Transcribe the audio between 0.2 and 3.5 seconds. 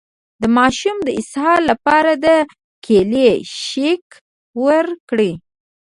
د ماشوم د اسهال لپاره د کیلي